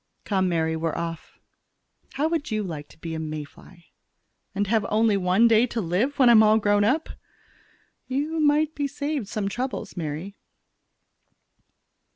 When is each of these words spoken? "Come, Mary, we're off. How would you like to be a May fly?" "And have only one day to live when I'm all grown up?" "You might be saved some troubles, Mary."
"Come, 0.23 0.49
Mary, 0.49 0.75
we're 0.75 0.95
off. 0.95 1.37
How 2.13 2.27
would 2.27 2.49
you 2.49 2.63
like 2.63 2.87
to 2.87 2.97
be 2.97 3.13
a 3.13 3.19
May 3.19 3.43
fly?" 3.43 3.85
"And 4.55 4.65
have 4.65 4.83
only 4.89 5.15
one 5.15 5.47
day 5.47 5.67
to 5.67 5.79
live 5.79 6.17
when 6.17 6.27
I'm 6.27 6.41
all 6.41 6.57
grown 6.57 6.83
up?" 6.83 7.09
"You 8.07 8.39
might 8.39 8.73
be 8.73 8.87
saved 8.87 9.27
some 9.27 9.47
troubles, 9.47 9.95
Mary." 9.95 10.33